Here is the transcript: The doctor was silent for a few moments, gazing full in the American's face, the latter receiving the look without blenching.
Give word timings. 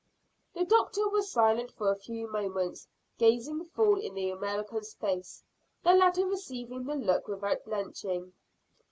The 0.55 0.65
doctor 0.65 1.07
was 1.07 1.31
silent 1.31 1.71
for 1.73 1.91
a 1.91 1.95
few 1.95 2.27
moments, 2.27 2.87
gazing 3.19 3.65
full 3.65 3.99
in 3.99 4.15
the 4.15 4.31
American's 4.31 4.95
face, 4.95 5.43
the 5.83 5.93
latter 5.93 6.25
receiving 6.25 6.85
the 6.85 6.95
look 6.95 7.27
without 7.27 7.63
blenching. 7.65 8.33